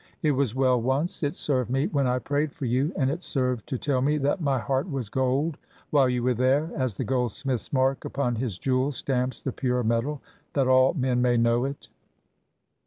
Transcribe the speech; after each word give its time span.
It 0.23 0.31
was 0.31 0.55
well 0.55 0.81
once 0.81 1.21
it 1.21 1.35
served 1.35 1.69
me 1.69 1.85
when 1.85 2.07
I 2.07 2.17
prayed 2.17 2.53
for 2.53 2.65
you 2.65 2.91
and 2.95 3.11
it 3.11 3.21
served 3.21 3.67
to 3.67 3.77
tell 3.77 4.01
me 4.01 4.17
that 4.17 4.41
my 4.41 4.57
heart 4.57 4.89
was 4.89 5.09
gold 5.09 5.59
while 5.91 6.09
you 6.09 6.23
were 6.23 6.33
there, 6.33 6.71
as 6.75 6.95
the 6.95 7.03
goldsmith's 7.03 7.71
mark 7.71 8.03
upon 8.03 8.37
his 8.37 8.57
jewel 8.57 8.91
stamps 8.91 9.43
the 9.43 9.51
pure 9.51 9.83
metal, 9.83 10.19
that 10.53 10.67
all 10.67 10.95
men 10.95 11.21
may 11.21 11.37
know 11.37 11.65
it." 11.65 11.87